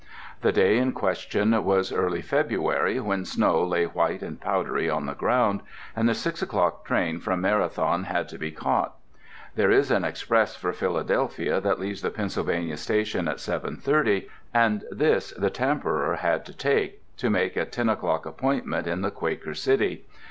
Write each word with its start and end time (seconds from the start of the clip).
The 0.41 0.51
day 0.51 0.79
in 0.79 0.93
question 0.93 1.63
was 1.63 1.93
early 1.93 2.23
February 2.23 2.99
when 2.99 3.23
snow 3.23 3.63
lay 3.63 3.85
white 3.85 4.23
and 4.23 4.41
powdery 4.41 4.89
on 4.89 5.05
the 5.05 5.13
ground, 5.13 5.61
and 5.95 6.09
the 6.09 6.15
6 6.15 6.41
o'clock 6.41 6.85
train 6.87 7.19
from 7.19 7.39
Marathon 7.41 8.05
had 8.05 8.27
to 8.29 8.39
be 8.39 8.49
caught. 8.49 8.95
There 9.53 9.69
is 9.69 9.91
an 9.91 10.03
express 10.03 10.55
for 10.55 10.73
Philadelphia 10.73 11.61
that 11.61 11.79
leaves 11.79 12.01
the 12.01 12.09
Pennsylvania 12.09 12.77
Station 12.77 13.27
at 13.27 13.37
7:30 13.37 14.27
and 14.55 14.85
this 14.89 15.33
the 15.37 15.51
Tamperer 15.51 16.15
had 16.15 16.45
to 16.45 16.53
take, 16.57 17.03
to 17.17 17.29
make 17.29 17.55
a 17.55 17.65
10 17.65 17.87
o'clock 17.87 18.25
appointment 18.25 18.87
in 18.87 19.01
the 19.01 19.11
Quaker 19.11 19.53
City. 19.53 20.07